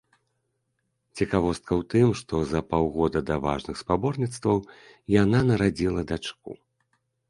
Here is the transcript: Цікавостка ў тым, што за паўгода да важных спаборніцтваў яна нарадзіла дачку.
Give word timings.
Цікавостка 1.21 1.71
ў 1.79 1.83
тым, 1.91 2.07
што 2.23 2.41
за 2.53 2.63
паўгода 2.71 3.19
да 3.31 3.35
важных 3.47 3.75
спаборніцтваў 3.85 4.57
яна 5.23 5.47
нарадзіла 5.55 6.01
дачку. 6.15 6.63